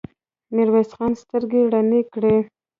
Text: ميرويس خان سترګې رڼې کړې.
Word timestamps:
ميرويس 0.55 0.89
خان 0.95 1.11
سترګې 1.23 1.61
رڼې 1.73 2.01
کړې. 2.13 2.35